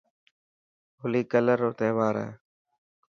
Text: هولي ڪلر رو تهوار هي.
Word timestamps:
هولي 0.99 1.21
ڪلر 1.31 1.57
رو 1.63 1.71
تهوار 1.79 2.15
هي. 2.23 2.31